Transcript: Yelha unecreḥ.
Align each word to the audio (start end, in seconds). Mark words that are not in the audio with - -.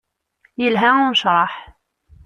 Yelha 0.61 0.89
unecreḥ. 1.01 1.53